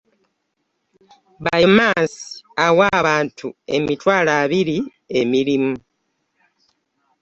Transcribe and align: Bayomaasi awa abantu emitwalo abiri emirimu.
Bayomaasi 1.43 2.21
awa 2.65 2.85
abantu 2.99 3.47
emitwalo 3.75 4.31
abiri 4.41 4.77
emirimu. 5.19 5.75